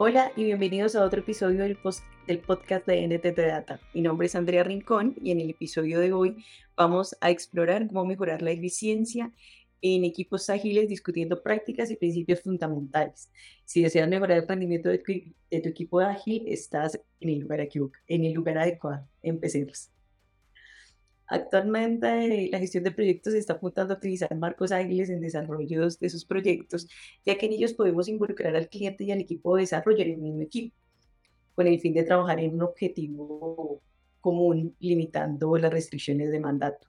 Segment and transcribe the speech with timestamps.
[0.00, 1.76] Hola y bienvenidos a otro episodio del,
[2.38, 3.80] podcast de NTT Data.
[3.92, 6.36] Mi nombre es Andrea Rincón y en el episodio de hoy
[6.76, 9.32] vamos a explorar cómo mejorar la eficiencia
[9.82, 13.28] en equipos ágiles discutiendo prácticas y principios fundamentales.
[13.64, 15.12] Si deseas mejorar el rendimiento de tu,
[15.50, 17.68] de tu equipo ágil, estás en el lugar
[18.06, 19.04] en el lugar adecuado.
[19.20, 19.90] Empecemos.
[21.28, 26.24] Actualmente la gestión de proyectos está apuntando a utilizar marcos ágiles en desarrollo de sus
[26.24, 26.88] proyectos,
[27.24, 30.16] ya que en ellos podemos involucrar al cliente y al equipo de desarrollo en el
[30.16, 30.74] mismo equipo,
[31.54, 33.82] con el fin de trabajar en un objetivo
[34.20, 36.88] común, limitando las restricciones de mandato.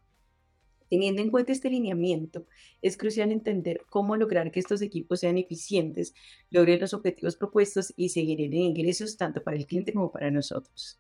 [0.90, 2.48] Teniendo en cuenta este lineamiento,
[2.82, 6.13] es crucial entender cómo lograr que estos equipos sean eficientes,
[6.49, 10.98] logren los objetivos propuestos y se generen ingresos tanto para el cliente como para nosotros.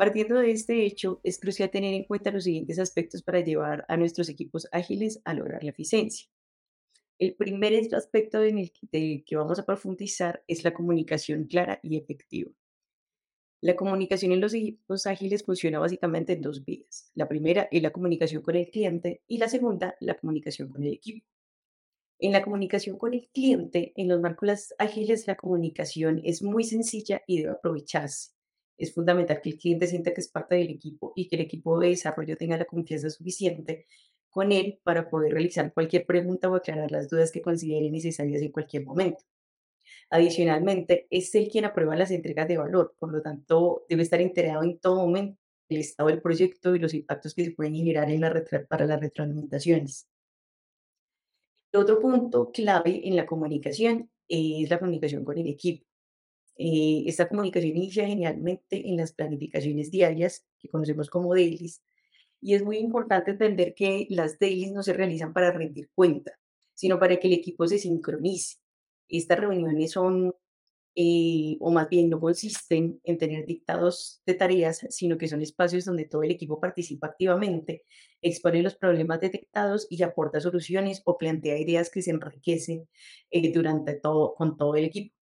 [0.00, 3.98] Partiendo de este hecho, es crucial tener en cuenta los siguientes aspectos para llevar a
[3.98, 6.26] nuestros equipos ágiles a lograr la eficiencia.
[7.18, 12.50] El primer aspecto en el que, vamos a profundizar es la comunicación clara y efectiva.
[13.60, 17.10] La comunicación en los equipos ágiles funciona básicamente en dos vías.
[17.14, 20.94] La primera es la comunicación con el cliente y la segunda, la comunicación con el
[20.94, 21.26] equipo.
[22.18, 27.20] En la comunicación con el cliente, en los marcos ágiles, la comunicación es muy sencilla
[27.26, 28.39] y debe aprovecharse
[28.80, 31.78] es fundamental que el cliente sienta que es parte del equipo y que el equipo
[31.78, 33.86] de desarrollo tenga la confianza suficiente
[34.30, 38.52] con él para poder realizar cualquier pregunta o aclarar las dudas que considere necesarias en
[38.52, 39.22] cualquier momento.
[40.08, 44.62] Adicionalmente, es él quien aprueba las entregas de valor, por lo tanto, debe estar enterado
[44.62, 48.20] en todo momento del estado del proyecto y los impactos que se pueden generar en
[48.22, 48.32] la
[48.68, 50.08] para las retroalimentaciones.
[51.72, 55.89] Otro punto clave en la comunicación es la comunicación con el equipo.
[56.62, 61.82] Eh, esta comunicación inicia generalmente en las planificaciones diarias, que conocemos como dailies,
[62.42, 66.38] y es muy importante entender que las dailies no se realizan para rendir cuenta,
[66.74, 68.58] sino para que el equipo se sincronice.
[69.08, 70.34] Estas reuniones son,
[70.94, 75.86] eh, o más bien no consisten en tener dictados de tareas, sino que son espacios
[75.86, 77.84] donde todo el equipo participa activamente,
[78.20, 82.86] expone los problemas detectados y aporta soluciones o plantea ideas que se enriquecen
[83.30, 85.19] eh, durante todo, con todo el equipo.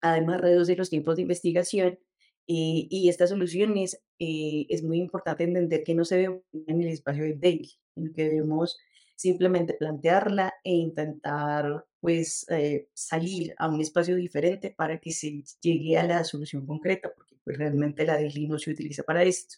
[0.00, 1.98] Además, reduce los tiempos de investigación
[2.46, 6.88] eh, y estas soluciones eh, es muy importante entender que no se ve en el
[6.88, 8.78] espacio de daily, en que debemos
[9.16, 15.98] simplemente plantearla e intentar pues eh, salir a un espacio diferente para que se llegue
[15.98, 19.56] a la solución concreta, porque pues, realmente la daily no se utiliza para esto.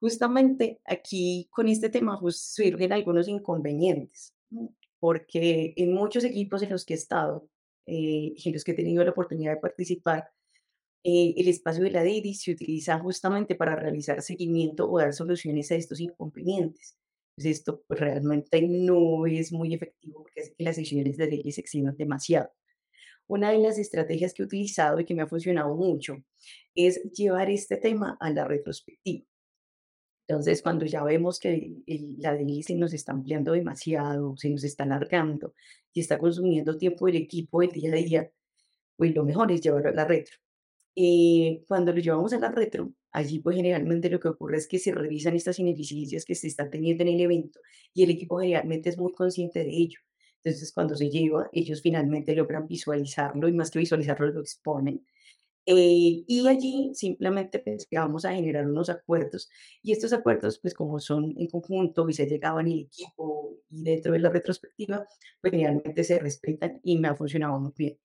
[0.00, 4.34] Justamente aquí con este tema pues, surgen algunos inconvenientes,
[4.98, 7.48] porque en muchos equipos en los que he estado,
[7.88, 10.30] eh, en los que he tenido la oportunidad de participar,
[11.04, 15.70] eh, el espacio de la DEDI se utiliza justamente para realizar seguimiento o dar soluciones
[15.70, 16.96] a estos inconvenientes.
[17.34, 21.60] Pues esto pues, realmente no es muy efectivo porque que las sesiones de DEDI se
[21.60, 22.50] extiendan demasiado.
[23.28, 26.16] Una de las estrategias que he utilizado y que me ha funcionado mucho
[26.74, 29.27] es llevar este tema a la retrospectiva.
[30.28, 31.72] Entonces, cuando ya vemos que
[32.18, 35.54] la se nos está ampliando demasiado, se nos está alargando
[35.94, 38.30] y está consumiendo tiempo del equipo el día a día,
[38.96, 40.36] pues lo mejor es llevarlo a la retro.
[40.94, 44.78] Eh, cuando lo llevamos a la retro, allí pues generalmente lo que ocurre es que
[44.78, 47.60] se revisan estas ineficiencias que se están teniendo en el evento
[47.94, 50.00] y el equipo generalmente es muy consciente de ello.
[50.44, 55.06] Entonces, cuando se lleva, ellos finalmente logran visualizarlo y más que visualizarlo, lo exponen
[55.70, 59.50] eh, y allí simplemente pues, vamos a generar unos acuerdos
[59.82, 63.82] y estos acuerdos, pues como son en conjunto y se llegaban en el equipo y
[63.82, 65.06] dentro de la retrospectiva,
[65.42, 67.98] pues generalmente se respetan y me ha funcionado muy bien.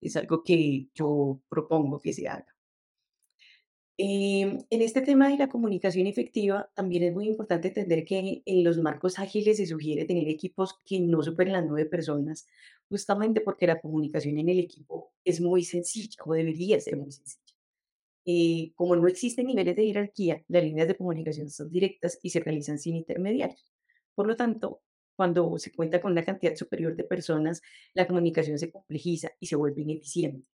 [0.00, 2.54] Es algo que yo propongo que se haga.
[3.96, 8.64] Em, en este tema de la comunicación efectiva, también es muy importante entender que en
[8.64, 12.48] los marcos ágiles se sugiere tener equipos que no superen las nueve personas,
[12.88, 17.54] justamente porque la comunicación en el equipo es muy sencilla o debería ser muy sencilla.
[18.26, 22.40] Eh, como no existen niveles de jerarquía, las líneas de comunicación son directas y se
[22.40, 23.72] realizan sin intermediarios.
[24.14, 24.82] Por lo tanto,
[25.16, 27.60] cuando se cuenta con una cantidad superior de personas,
[27.92, 30.46] la comunicación se complejiza y se vuelve ineficiente.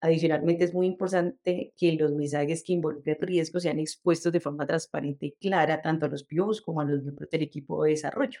[0.00, 5.26] Adicionalmente, es muy importante que los mensajes que involucren riesgos sean expuestos de forma transparente
[5.26, 8.38] y clara tanto a los PIOs como a los miembros del equipo de desarrollo,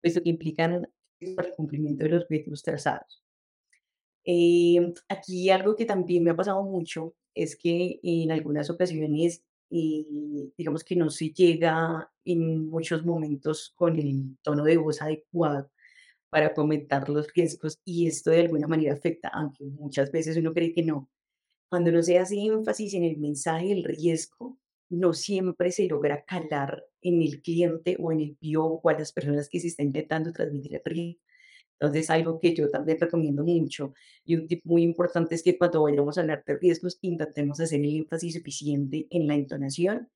[0.00, 0.88] puesto que implican
[1.26, 3.22] el cumplimiento de los objetivos trazados.
[4.24, 10.50] Eh, aquí algo que también me ha pasado mucho es que en algunas ocasiones, eh,
[10.56, 15.70] digamos que no se llega en muchos momentos con el tono de voz adecuado
[16.30, 20.72] para comentar los riesgos y esto de alguna manera afecta, aunque muchas veces uno cree
[20.72, 21.10] que no.
[21.68, 24.58] Cuando no se hace énfasis en el mensaje del riesgo,
[24.90, 29.12] no siempre se logra calar en el cliente o en el PIO o a las
[29.12, 31.20] personas que se está intentando transmitir el riesgo.
[31.80, 33.94] Entonces, algo que yo también recomiendo mucho
[34.24, 37.80] y un tip muy importante es que cuando vayamos a hablar de riesgos, intentemos hacer
[37.80, 40.08] el énfasis suficiente en la entonación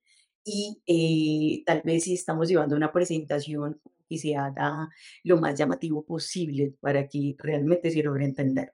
[0.43, 3.79] y eh, tal vez si estamos llevando una presentación
[4.09, 4.89] que se haga
[5.23, 8.73] lo más llamativo posible para que realmente se logre entender.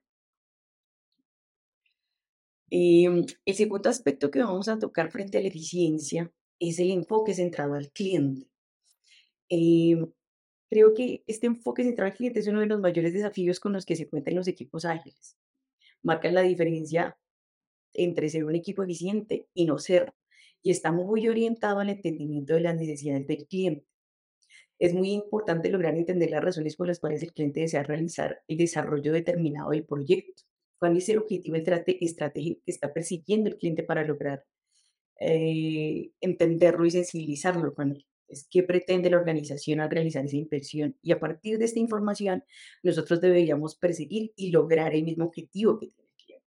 [2.77, 6.29] Em, el segundo aspecto que vamos a tocar frente a la eficiencia
[6.59, 8.49] es el enfoque centrado al cliente.
[9.47, 10.11] Em,
[10.69, 13.85] creo que este enfoque centrado al cliente es uno de los mayores desafíos con los
[13.85, 15.37] que se cuentan los equipos ágiles.
[16.03, 17.17] Marcan la diferencia
[17.93, 20.13] entre ser un equipo eficiente y no ser,
[20.61, 23.87] y está muy orientado al entendimiento de las necesidades del cliente.
[24.79, 28.57] Es muy importante lograr entender las razones por las cuales el cliente desea realizar el
[28.57, 30.43] desarrollo determinado del proyecto.
[30.85, 34.45] ¿Cuál es el objetivo estratégico que está persiguiendo el cliente para lograr
[35.19, 38.05] eh, entenderlo y sensibilizarlo con él?
[38.27, 40.95] Es qué pretende la organización al realizar esa inversión.
[41.01, 42.43] Y a partir de esta información,
[42.83, 46.45] nosotros deberíamos perseguir y lograr el mismo objetivo que tiene el cliente.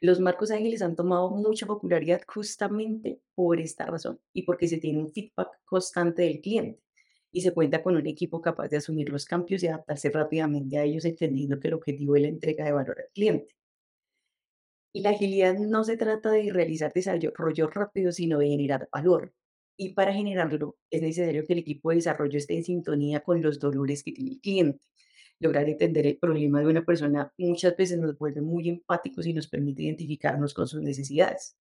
[0.00, 5.00] Los marcos ágiles han tomado mucha popularidad justamente por esta razón y porque se tiene
[5.00, 6.85] un feedback constante del cliente
[7.36, 10.84] y se cuenta con un equipo capaz de asumir los cambios y adaptarse rápidamente a
[10.84, 13.54] ellos, entendiendo que el objetivo es la entrega de valor al cliente.
[14.94, 19.34] Y la agilidad no se trata de realizar desarrollo rápido, sino de generar valor.
[19.76, 23.60] Y para generarlo es necesario que el equipo de desarrollo esté en sintonía con los
[23.60, 24.80] dolores que tiene el cliente.
[25.38, 29.46] Lograr entender el problema de una persona muchas veces nos vuelve muy empáticos y nos
[29.46, 31.54] permite identificarnos con sus necesidades.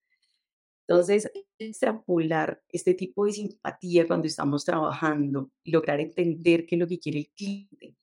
[0.88, 7.00] Entonces, extrapolar este tipo de simpatía cuando estamos trabajando lograr entender qué es lo que
[7.00, 7.96] quiere el cliente,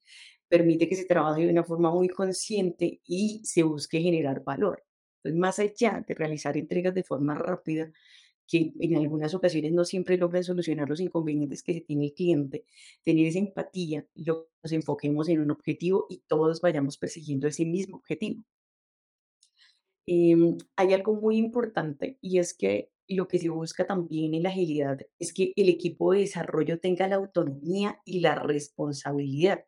[0.49, 4.85] permite que se trabaje de una forma muy consciente y se busque generar valor.
[5.19, 7.93] Entonces, más allá de realizar entregas de forma rápida,
[8.47, 12.65] que en algunas ocasiones no siempre logran solucionar los inconvenientes que tiene el cliente,
[13.03, 18.45] tener esa empatía nos enfoquemos en un objetivo y todos vayamos persiguiendo ese mismo objetivo.
[20.07, 24.49] Em, hay algo muy importante y es que lo que se busca también en la
[24.51, 29.65] agilidad es que el equipo de desarrollo tenga la autonomía y la responsabilidad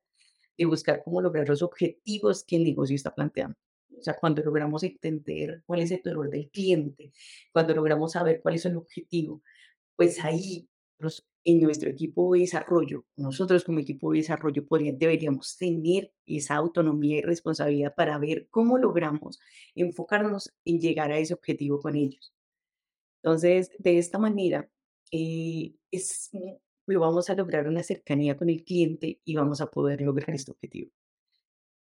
[0.58, 3.56] de buscar cómo lograr los objetivos que el negocio está planteando.
[3.98, 7.12] O sea, cuando logramos entender cuál es el dolor del cliente,
[7.52, 9.42] cuando logramos saber cuál es el objetivo,
[9.96, 15.56] pues ahí nos- en nuestro equipo de desarrollo, nosotros como equipo de desarrollo podría- deberíamos
[15.58, 19.40] tener esa autonomía y responsabilidad para ver cómo logramos
[19.74, 22.34] enfocarnos en llegar a ese objetivo con ellos.
[23.22, 24.70] Entonces, de esta manera,
[25.12, 26.30] eh, es,
[26.86, 30.52] lo vamos a lograr una cercanía con el cliente y vamos a poder lograr este
[30.52, 30.90] objetivo.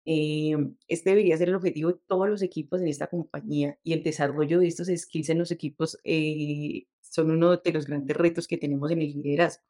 [0.04, 4.02] Em, este debería ser el objetivo de todos los equipos en esta compañía y el
[4.02, 8.56] desarrollo de estos skills en los equipos eh, son uno de los grandes retos que
[8.56, 9.62] tenemos en el liderazgo,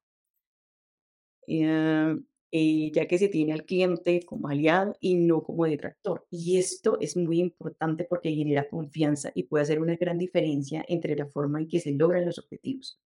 [1.48, 2.16] eh,
[2.52, 6.24] eh, ya que se tiene al cliente como aliado y no como detractor.
[6.30, 11.16] Y esto es muy importante porque genera confianza y puede hacer una gran diferencia entre
[11.16, 13.00] la forma en que se logran los objetivos.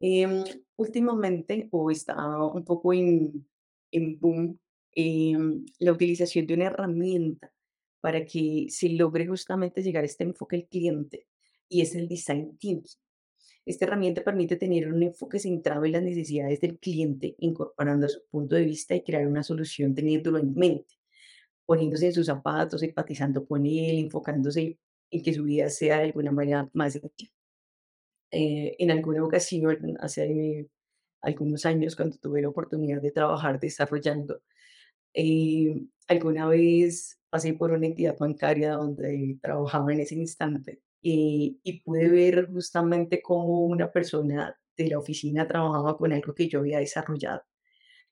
[0.00, 0.42] Em,
[0.76, 3.46] últimamente, o está un poco en,
[3.92, 4.58] en boom,
[4.94, 7.52] em, la utilización de una herramienta
[8.00, 11.26] para que se logre justamente llegar a este enfoque al cliente,
[11.68, 12.82] y es el Design Thinking.
[13.66, 18.56] Esta herramienta permite tener un enfoque centrado en las necesidades del cliente, incorporando su punto
[18.56, 20.94] de vista y crear una solución teniéndolo en mente,
[21.66, 24.78] poniéndose en sus zapatos, empatizando con él, enfocándose
[25.10, 27.32] en que su vida sea de alguna manera más efectiva.
[28.32, 30.68] Eh, en alguna ocasión, hace
[31.22, 34.40] algunos años, cuando tuve la oportunidad de trabajar desarrollando,
[35.14, 41.80] eh, alguna vez pasé por una entidad bancaria donde trabajaba en ese instante y, y
[41.82, 46.78] pude ver justamente cómo una persona de la oficina trabajaba con algo que yo había
[46.78, 47.42] desarrollado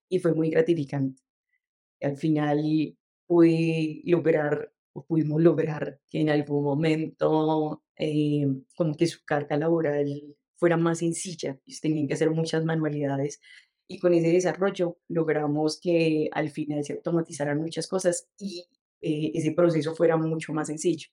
[0.08, 1.22] y fue muy gratificante.
[2.00, 9.24] Al final pude lograr, o pudimos lograr que en algún momento, eh, como que su
[9.24, 13.40] carga laboral fuera más sencilla, tenían que hacer muchas manualidades
[13.88, 18.66] y con ese desarrollo logramos que al final se automatizaran muchas cosas y
[19.00, 21.08] eh, ese proceso fuera mucho más sencillo.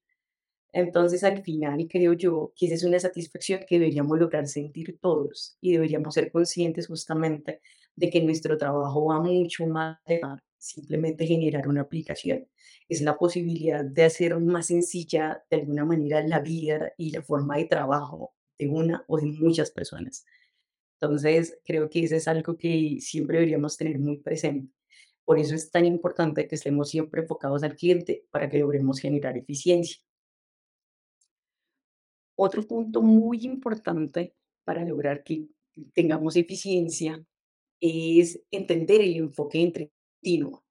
[0.75, 5.57] Entonces, al final, creo yo que esa es una satisfacción que deberíamos lograr sentir todos
[5.61, 7.61] y deberíamos ser conscientes justamente
[7.95, 12.49] de que nuestro trabajo va mucho más allá simplemente generar una aplicación.
[12.89, 17.55] Es la posibilidad de hacer más sencilla de alguna manera la vida y la forma
[17.55, 20.25] de trabajo de una o de muchas personas.
[20.99, 24.73] Entonces, creo que eso es algo que siempre deberíamos tener muy presente.
[25.23, 29.37] Por eso es tan importante que estemos siempre enfocados al cliente para que logremos generar
[29.37, 30.04] eficiencia.
[32.35, 35.47] Otro punto muy importante para lograr que
[35.93, 37.23] tengamos eficiencia
[37.79, 39.91] es entender el enfoque entre
[40.25, 40.63] continua.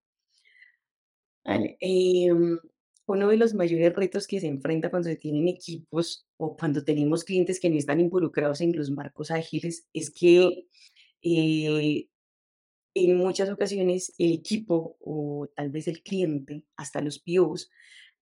[1.45, 2.59] Vale, em,
[3.07, 7.23] uno de los mayores retos que se enfrenta cuando se tienen equipos o cuando tenemos
[7.25, 10.67] clientes que no están involucrados en los marcos ágiles es que
[11.23, 12.09] eh,
[12.95, 17.71] en muchas ocasiones el equipo o tal vez el cliente, hasta los POs,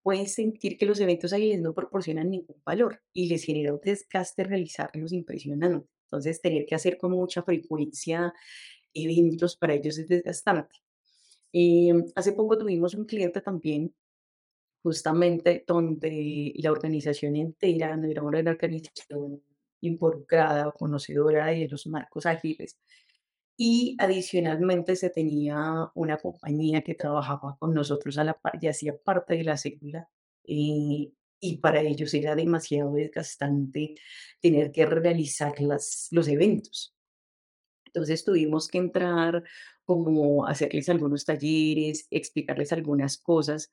[0.02, 4.44] pueden sentir que los eventos ágiles no proporcionan ningún valor y les genera un desgaste
[4.44, 5.88] realizarlos impresionante.
[6.04, 8.35] Entonces, tener que hacer con mucha frecuencia
[8.94, 10.76] eventos para ellos es desgastante.
[11.52, 13.94] Em, hace poco tuvimos un cliente también,
[14.82, 19.42] justamente donde la organización entera, no era una organización
[19.80, 22.78] involucrada, conocedora de los marcos ágiles,
[23.56, 28.97] y adicionalmente se tenía una compañía que trabajaba con nosotros a la par y hacía
[28.97, 30.09] parte de la célula,
[30.44, 33.97] eh, y para ellos era demasiado desgastante
[34.40, 36.94] tener que realizar las, los eventos.
[37.87, 39.44] Entonces tuvimos que entrar
[39.85, 43.71] como hacerles algunos talleres, explicarles algunas cosas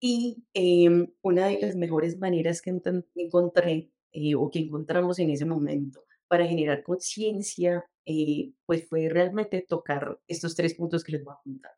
[0.00, 2.70] y em, una de las mejores maneras que
[3.16, 9.62] encontré eh, o que encontramos en ese momento para generar conciencia, eh, pues fue realmente
[9.62, 11.72] tocar estos tres puntos que les voy a contar.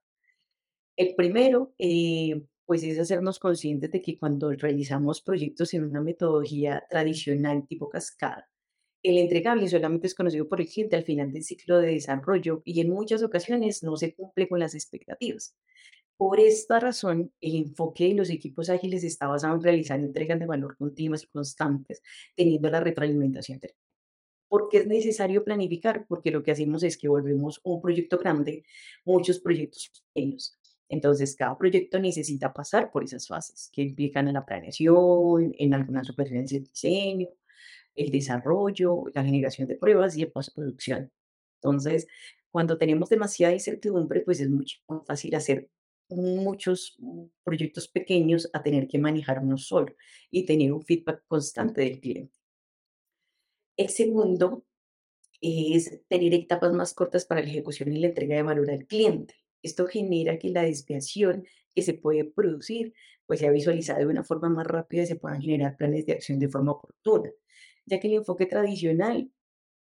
[0.97, 6.85] El primero, eh, pues es hacernos conscientes de que cuando realizamos proyectos en una metodología
[6.90, 8.49] tradicional tipo cascada,
[9.02, 12.81] el entregable solamente es conocido por el cliente al final del ciclo de desarrollo y
[12.81, 15.57] en muchas ocasiones no se cumple con las expectativas.
[16.17, 20.47] Por esta razón, el enfoque de los equipos ágiles está basado en realizar entregas de
[20.47, 22.02] valor continuas y constantes,
[22.35, 23.61] teniendo la retroalimentación
[24.50, 26.07] del ¿Por qué es necesario planificar?
[26.07, 28.64] Porque lo que hacemos es que volvemos un proyecto grande,
[29.05, 30.59] muchos proyectos pequeños.
[30.88, 36.09] Entonces, cada proyecto necesita pasar por esas fases que implican en la planeación, en algunas
[36.11, 37.28] ocasiones el diseño,
[37.95, 41.12] el desarrollo, la generación de pruebas y el postproducción.
[41.62, 42.07] Entonces,
[42.50, 45.69] cuando tenemos demasiada incertidumbre, pues es mucho más fácil hacer
[46.11, 46.99] muchos
[47.45, 49.95] proyectos pequeños a tener que manejar uno solo
[50.31, 52.38] y tener un feedback constante del cliente.
[53.78, 54.66] El segundo
[55.40, 59.37] es tener etapas más cortas para la ejecución y la entrega de valor al cliente.
[59.62, 62.92] Esto genera que la desviación que se puede producir
[63.25, 66.40] pues sea visualizada de una forma más rápida y se puedan generar planes de acción
[66.40, 67.30] de forma oportuna,
[67.87, 69.30] ya que el enfoque tradicional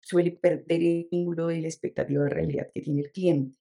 [0.01, 3.57] suele perder el vínculo de la expectativa de realidad que tiene el cliente.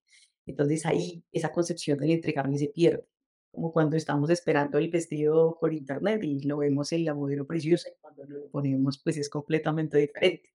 [0.46, 3.06] Entonces ahí esa concepción del entregable se pierde,
[3.54, 7.88] como cuando estamos esperando el vestido por internet y lo vemos en la modelo preciosa
[7.88, 10.50] y cuando lo ponemos pues es completamente diferente.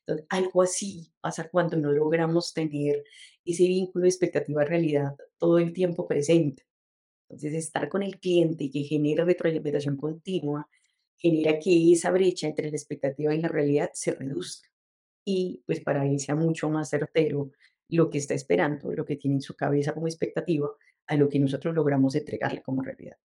[0.00, 3.04] Entonces, algo así pasa cuando no logramos tener
[3.44, 6.64] ese vínculo de expectativa-realidad todo el tiempo presente.
[7.28, 10.68] Entonces, estar con el cliente que genere retroalimentación continua,
[11.16, 14.68] genera que esa brecha entre la expectativa y la realidad se reduzca.
[15.24, 17.50] Y pues para él sea mucho más certero
[17.88, 20.68] lo que está esperando, lo que tiene en su cabeza como expectativa,
[21.06, 23.16] a lo que nosotros logramos entregarle como realidad.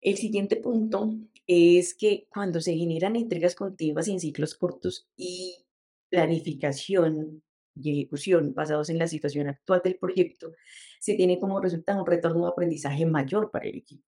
[0.00, 1.12] El siguiente punto
[1.46, 5.66] es que cuando se generan entregas continuas en ciclos cortos y
[6.08, 7.42] planificación
[7.74, 10.52] y ejecución basados en la situación actual del proyecto,
[11.00, 14.04] se tiene como resultado un retorno de aprendizaje mayor para el equipo,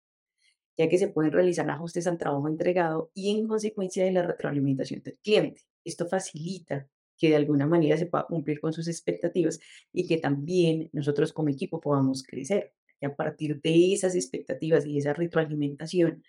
[0.77, 5.03] ya que se pueden realizar ajustes al trabajo entregado y en consecuencia de la retroalimentación
[5.03, 5.62] del cliente.
[5.83, 9.59] Esto facilita que de alguna manera se pueda cumplir con sus expectativas
[9.91, 12.74] y que también nosotros como equipo podamos crecer.
[13.00, 16.24] Y a partir de esas expectativas y esa retroalimentación,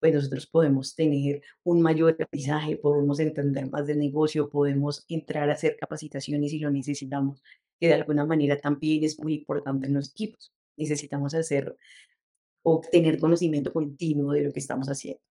[0.00, 5.54] pues nosotros podemos tener un mayor aprendizaje, podemos entender más del negocio, podemos entrar a
[5.54, 7.42] hacer capacitaciones si lo necesitamos,
[7.80, 10.52] que de alguna manera también es muy importante en los equipos.
[10.76, 11.76] Necesitamos hacer,
[12.62, 15.27] obtener conocimiento continuo de lo que estamos haciendo.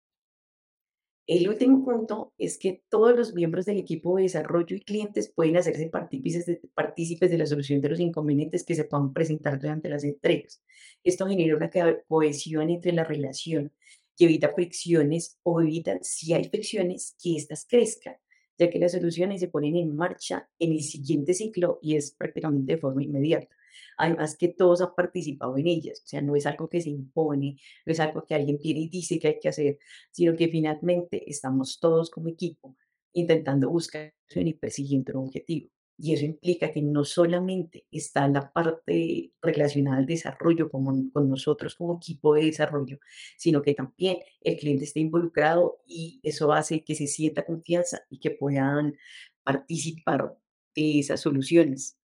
[1.26, 5.56] El último punto es que todos los miembros del equipo de desarrollo y clientes pueden
[5.56, 10.62] hacerse partícipes de, la solución de los inconvenientes que se puedan presentar durante las entregas.
[11.02, 13.73] Esto genera una co- cohesión entre la relación
[14.16, 18.14] y evita fricciones o evita, si hay fricciones, que éstas crezcan,
[18.56, 22.75] ya que las soluciones se ponen en marcha en el siguiente ciclo y es prácticamente
[22.75, 23.49] de forma inmediata.
[23.96, 27.56] Además que todos han participado en ellas, o sea, no es algo que se impone,
[27.84, 29.78] no es algo que alguien viene y dice que hay que hacer,
[30.10, 32.76] sino que finalmente estamos todos como equipo
[33.12, 35.70] intentando buscar y persiguiendo un objetivo.
[35.98, 41.74] Y eso implica que no solamente está la parte relacionada al desarrollo como con nosotros
[41.74, 42.98] como equipo de desarrollo,
[43.38, 48.18] sino que también el cliente esté involucrado y eso hace que se sienta confianza y
[48.20, 48.94] que puedan
[49.42, 50.36] participar
[50.74, 51.96] de esas soluciones.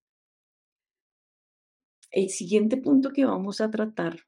[2.13, 4.21] El siguiente punto que vamos a tratar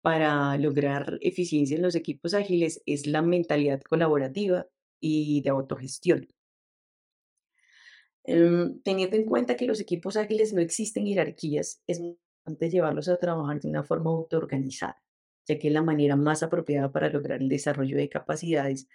[0.00, 4.66] para lograr eficiencia en los equipos ágiles es la mentalidad colaborativa
[5.00, 6.26] y de autogestión.
[8.24, 13.16] Em, teniendo en cuenta que los equipos ágiles no existen jerarquías, es importante llevarlos a
[13.16, 15.00] trabajar de una forma autoorganizada,
[15.46, 18.88] ya que es la manera más apropiada para lograr el desarrollo de capacidades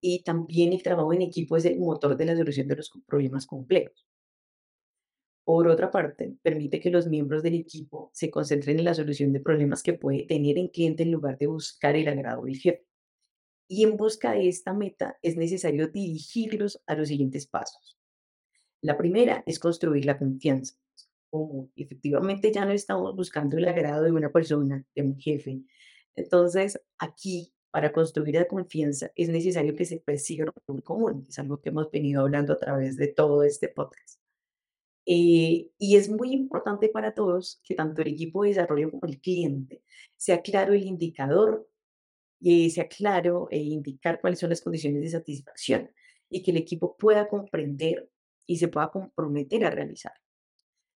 [0.00, 3.46] y también el trabajo en equipo es el motor de la solución de los problemas
[3.46, 4.06] complejos.
[5.44, 9.40] Por otra parte, permite que los miembros del equipo se concentren en la solución de
[9.40, 12.86] problemas que puede tener el cliente en lugar de buscar el agrado del jefe.
[13.68, 17.98] Y en busca de esta meta es necesario dirigirlos a los siguientes pasos.
[18.82, 20.76] La primera es construir la confianza.
[21.30, 25.62] Como efectivamente ya no estamos buscando el agrado de una persona, de un jefe.
[26.14, 31.26] Entonces, aquí, para construir la confianza, es necesario que se persiga un común.
[31.28, 34.21] Es algo que hemos venido hablando a través de todo este podcast.
[35.04, 39.20] Eh, y es muy importante para todos que tanto el equipo de desarrollo como el
[39.20, 39.82] cliente
[40.16, 41.68] sea claro el indicador
[42.40, 45.90] y sea claro e indicar cuáles son las condiciones de satisfacción
[46.28, 48.10] y que el equipo pueda comprender
[48.46, 50.12] y se pueda comprometer a realizar.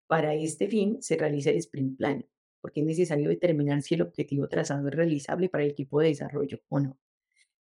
[0.06, 2.26] Para este fin se realiza el sprint plan,
[2.60, 6.60] porque es necesario determinar si el objetivo trazado es realizable para el equipo de desarrollo
[6.68, 6.98] o no.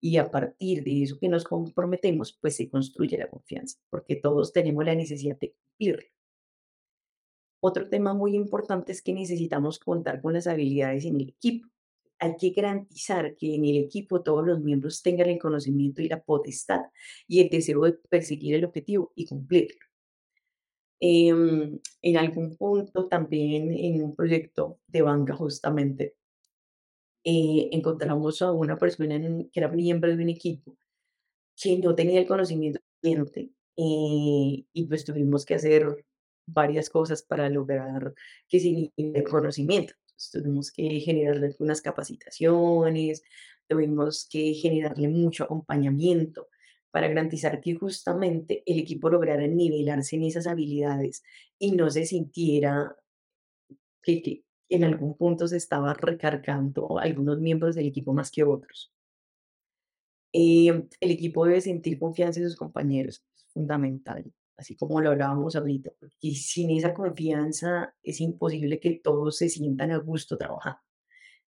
[0.00, 4.52] Y a partir de eso que nos comprometemos, pues se construye la confianza, porque todos
[4.52, 6.08] tenemos la necesidad de cumplirlo.
[7.60, 11.68] Otro tema muy importante es que necesitamos contar con las habilidades en el equipo.
[12.18, 16.22] Hay que garantizar que en el equipo todos los miembros tengan el conocimiento y la
[16.22, 16.82] potestad
[17.26, 19.78] y el deseo de perseguir el objetivo y cumplirlo.
[21.02, 26.14] Em, en algún punto también en un proyecto de banca justamente
[27.24, 29.18] eh, encontramos a una persona
[29.52, 30.76] que era miembro de un equipo
[31.56, 36.04] que no tenía el conocimiento suficiente, eh, y pues tuvimos que hacer
[36.52, 38.14] varias cosas para lograr
[38.48, 39.94] que se el conocimiento.
[40.32, 43.22] Tuvimos que generarle algunas capacitaciones,
[43.66, 46.48] tuvimos que generarle mucho acompañamiento
[46.90, 51.22] para garantizar que justamente el equipo lograra nivelarse en esas habilidades
[51.58, 52.96] y no se sintiera
[54.02, 58.92] que, en algún punto se estaba recargando algunos miembros del equipo más que otros.
[60.32, 65.56] Em, el equipo debe sentir confianza en sus compañeros, es fundamental, así como lo hablábamos
[65.56, 70.80] ahorita, porque sin esa confianza es imposible que todos se sientan a gusto trabajando.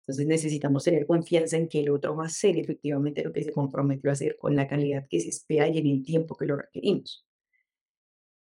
[0.01, 3.53] Entonces necesitamos tener confianza en que el otro va a hacer efectivamente lo que se
[3.53, 6.57] comprometió a hacer con la calidad que se espera y en el tiempo que lo
[6.57, 7.25] requerimos.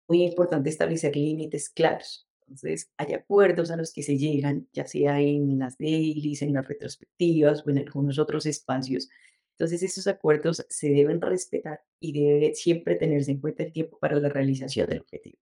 [0.10, 2.28] Muy importante establecer límites claros.
[2.42, 6.68] Entonces, hay acuerdos a los que se llegan, ya sea en las dailies, en las
[6.68, 9.10] retrospectivas o en algunos otros espacios.
[9.58, 14.20] Entonces, esos acuerdos se deben respetar y debe siempre tenerse en cuenta el tiempo para
[14.20, 15.40] la realización del objetivo,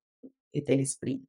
[0.54, 1.28] eh, del sprint.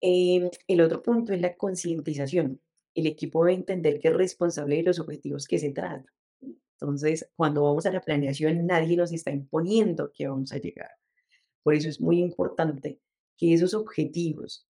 [0.00, 2.60] Em, el otro punto es la concientización.
[2.92, 6.12] El equipo debe entender que es responsable de los objetivos que se trata.
[6.40, 10.90] Entonces, cuando vamos a la planeación, nadie nos está imponiendo que vamos a llegar.
[11.62, 12.98] Por eso es muy importante
[13.38, 14.66] que esos objetivos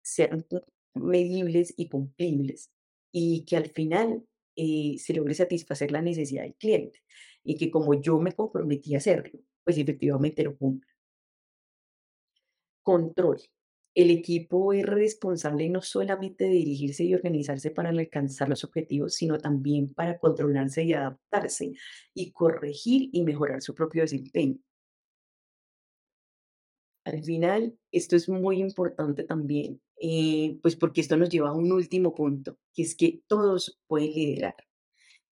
[0.00, 0.46] sean
[0.94, 2.70] medibles y cumplibles
[3.10, 4.24] y que al final
[4.56, 7.00] eh, se logre satisfacer la necesidad del cliente
[7.44, 10.90] y que como yo me comprometí a hacerlo, pues efectivamente lo cumpla.
[12.82, 13.40] Control.
[13.94, 19.38] El equipo es responsable no solamente de dirigirse y organizarse para alcanzar los objetivos, sino
[19.38, 21.72] también para controlarse y adaptarse
[22.14, 24.58] y corregir y mejorar su propio desempeño.
[27.04, 31.70] Al final, esto es muy importante también, eh, pues porque esto nos lleva a un
[31.70, 34.56] último punto, que es que todos pueden liderar.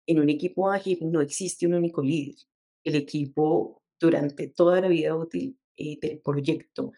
[0.06, 2.36] En un equipo ágil no existe un único líder.
[2.84, 6.92] El equipo durante toda la vida útil eh, del proyecto,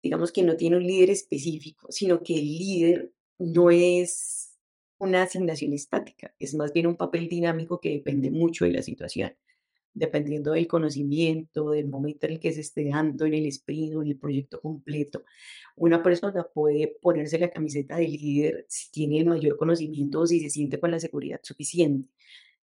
[0.00, 4.56] digamos que no tiene un líder específico, sino que el líder no es
[4.98, 9.34] una asignación estática, es más bien un papel dinámico que depende mucho de la situación
[9.94, 14.02] dependiendo del conocimiento, del momento en el que se esté dando en el sprint o
[14.02, 15.24] en el proyecto completo.
[15.76, 20.50] Una persona puede ponerse la camiseta de líder si tiene mayor conocimiento o si se
[20.50, 22.08] siente con la seguridad suficiente.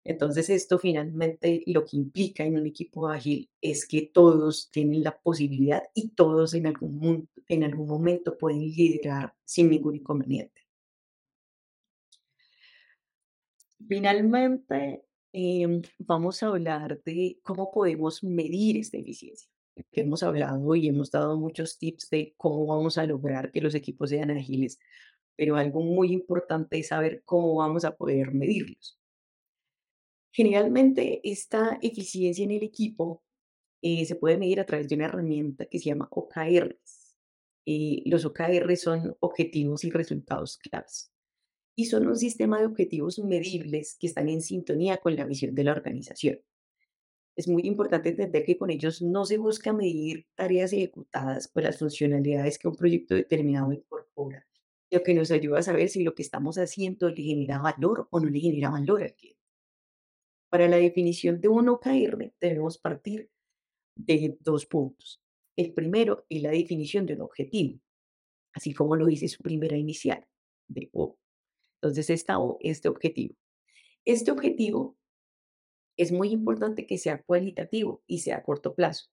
[0.04, 5.20] Entonces, esto finalmente lo que implica en un equipo ágil es que todos tienen la
[5.20, 10.62] posibilidad y todos en algún, en algún momento pueden liderar sin ningún inconveniente.
[13.86, 19.50] Finalmente, em, vamos a hablar de cómo podemos medir esta eficiencia.
[19.92, 23.76] Que hemos hablado y hemos dado muchos tips de cómo vamos a lograr que los
[23.76, 24.80] equipos sean ágiles,
[25.36, 29.00] pero algo muy importante es saber cómo vamos a poder medirlos.
[30.32, 33.24] Generalmente, esta eficiencia en el equipo
[33.82, 37.16] eh, se puede medir a través de una herramienta que se llama OKRs.
[37.66, 41.12] Eh, los OKRs son objetivos y resultados claves
[41.80, 45.64] y son un sistema de objetivos medibles que están en sintonía con la visión de
[45.64, 46.40] la organización.
[47.36, 51.78] Es muy importante entender que con ellos no se busca medir tareas ejecutadas o las
[51.78, 54.48] funcionalidades que un proyecto determinado incorpora,
[54.90, 58.20] lo que nos ayuda a saber si lo que estamos haciendo le genera valor o
[58.20, 59.40] no le genera valor al cliente.
[60.50, 63.30] Para la definición de un OKR debemos partir
[63.96, 65.22] de dos puntos.
[65.56, 67.80] El primero es la definición de un objetivo,
[68.52, 70.26] así como lo dice su primera inicial,
[70.68, 71.20] de O.
[71.82, 73.36] Entonces, esta O es de objetivo.
[74.06, 74.98] Este objetivo
[75.98, 79.08] es muy importante que sea cualitativo y sea a corto plazo.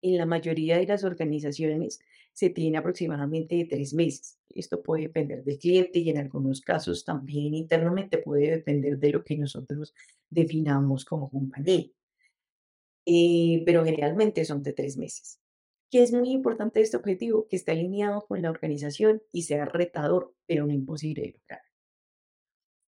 [0.00, 1.98] En la mayoría de las organizaciones
[2.32, 4.38] se tiene aproximadamente de tres meses.
[4.48, 9.24] Esto puede depender del cliente y en algunos casos también internamente puede depender de lo
[9.24, 9.92] que nosotros
[10.30, 11.90] definamos como compañía.
[13.04, 15.40] Eh, pero generalmente son de tres meses.
[15.90, 20.34] Que es muy importante este objetivo, que esté alineado con la organización y sea retador,
[20.46, 21.67] pero no imposible de lograr.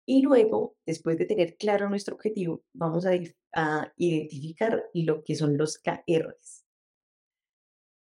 [0.07, 3.13] Y luego, después de tener claro nuestro objetivo, vamos a,
[3.55, 6.65] a identificar lo que son los KRs,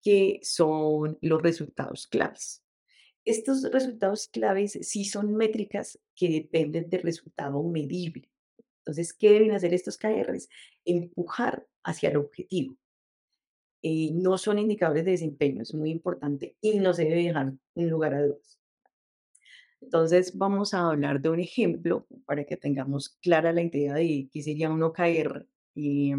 [0.02, 2.64] que son los resultados claves.
[3.26, 8.30] Estos resultados claves sí son métricas que dependen del resultado medible.
[8.80, 10.48] Entonces, ¿qué deben hacer estos KRs?
[10.86, 12.78] Empujar hacia el objetivo.
[13.84, 17.90] Eh, no son indicadores de desempeño, es muy importante y no se debe dejar un
[17.90, 18.58] lugar a dudas.
[19.88, 24.44] Entonces, vamos a hablar de un ejemplo para que tengamos clara la idea de qué
[24.44, 25.48] sería un OKR.
[25.76, 26.12] Y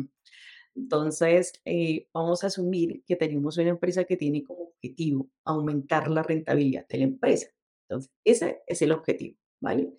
[0.74, 6.22] entonces, eh, vamos a asumir que tenemos una empresa que tiene como objetivo aumentar la
[6.22, 7.48] rentabilidad de la empresa.
[7.86, 9.92] Entonces, ese es el objetivo, ¿vale?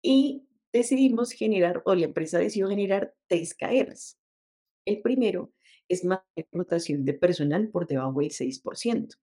[0.00, 4.20] Y decidimos generar, o la empresa decidió generar tres KRs.
[4.86, 5.52] El primero
[5.88, 6.20] es más
[6.52, 9.16] rotación de personal por debajo del 6%.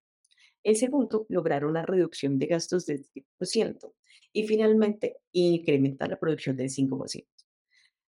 [0.68, 3.06] El segundo, lograr una reducción de gastos del
[3.40, 3.94] 10%.
[4.34, 7.26] Y finalmente, incrementar la producción del 5%.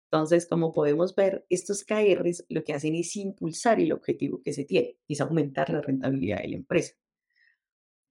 [0.09, 4.63] Entonces, como podemos ver, estos KRs lo que hacen es impulsar el objetivo que se
[4.63, 6.93] tiene, es aumentar la rentabilidad de la empresa.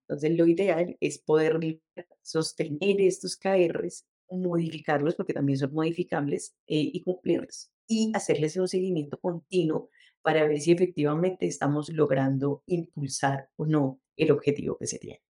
[0.06, 1.80] Entonces, lo ideal es poder
[2.20, 9.18] sostener estos KRs, modificarlos, porque también son modificables, eh, y cumplirlos, y hacerles un seguimiento
[9.18, 9.88] continuo
[10.20, 15.22] para ver si efectivamente estamos logrando impulsar o no el objetivo que se tiene.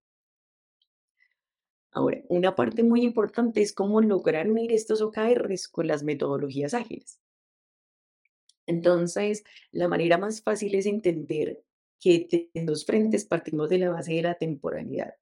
[1.91, 7.19] Ahora, una parte muy importante es cómo lograr unir estos OKRs con las metodologías ágiles.
[8.67, 11.63] Entonces, la manera más fácil es entender
[11.99, 15.15] que en dos frentes partimos de la base de la temporalidad.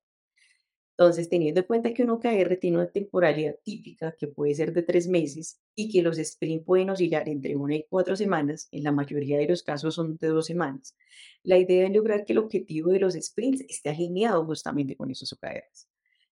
[0.98, 4.84] Entonces, teniendo en cuenta que un OKR tiene una temporalidad típica que puede ser de
[4.84, 8.92] tres meses y que los sprints pueden oscilar entre una y cuatro semanas, en la
[8.92, 10.96] mayoría de los casos son de dos semanas,
[11.42, 15.34] la idea es lograr que el objetivo de los sprints esté alineado justamente con esos
[15.34, 15.88] OKRs.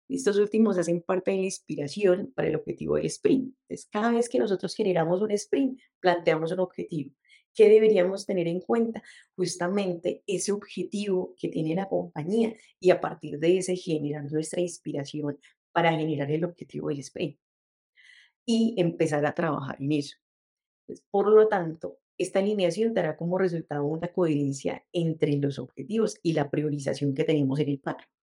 [0.08, 3.56] Estos últimos hacen parte de la inspiración para el objetivo del sprint.
[3.62, 7.12] Entonces, cada vez que nosotros generamos un sprint, planteamos un objetivo.
[7.54, 9.04] ¿Qué deberíamos tener en cuenta?
[9.36, 15.38] Justamente ese objetivo que tiene la compañía y a partir de ese generar nuestra inspiración
[15.72, 17.38] para generar el objetivo del sprint
[18.46, 20.18] y empezar a trabajar en eso.
[21.10, 26.50] por lo tanto, esta alineación dará como resultado una coherencia entre los objetivos y la
[26.50, 28.21] priorización que tenemos en el backlog.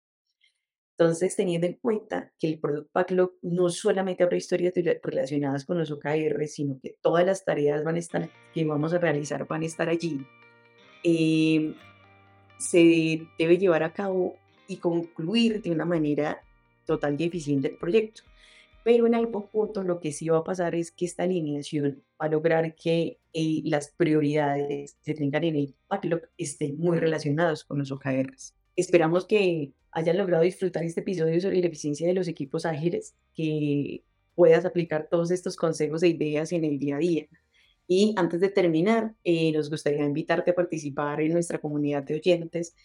[0.99, 5.91] Entonces, teniendo en cuenta que el Product Backlog no solamente habrá historias relacionadas con los
[5.91, 9.65] OKR, sino que todas las tareas van a estar, que vamos a realizar van a
[9.65, 10.27] estar allí,
[11.05, 11.73] eh,
[12.57, 14.35] se debe llevar a cabo
[14.67, 16.41] y concluir de una manera
[16.85, 18.23] total y eficiente el proyecto.
[18.83, 22.25] Pero en algún punto lo que sí va a pasar es que esta alineación va
[22.25, 27.79] a lograr que eh, las prioridades que tengan en el backlog estén muy relacionadas con
[27.79, 28.53] los OKRs.
[28.75, 34.03] Esperamos que hayan logrado disfrutar este episodio sobre la eficiencia de los equipos ágiles, que
[34.35, 37.27] puedas aplicar todos estos consejos e ideas en el día a día.
[37.87, 42.75] Y antes de terminar, eh, nos gustaría invitarte a participar en nuestra comunidad de oyentes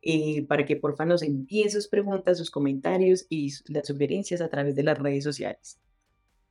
[0.00, 4.74] eh, para que porfa nos envíen sus preguntas, sus comentarios y las sugerencias a través
[4.76, 5.80] de las redes sociales.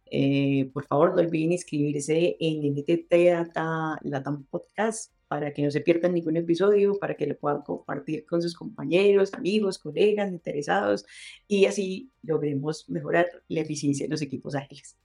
[0.06, 3.56] Eh, por favor, no olviden inscribirse en NTT
[4.04, 8.39] Latam Podcast para que no se pierdan ningún episodio, para que lo puedan compartir con
[8.39, 11.08] sus compañeros, amigos, colegas, interesados
[11.48, 14.96] y así logremos mejorar la eficiencia de los equipos ágiles.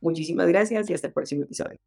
[0.00, 1.80] Muchísimas gracias y hasta el próximo episodio.